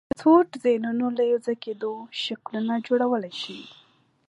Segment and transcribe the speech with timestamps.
[0.09, 1.91] د څو ډیزاینونو له یو ځای کېدو
[2.23, 3.59] شکلونه جوړولی شئ؟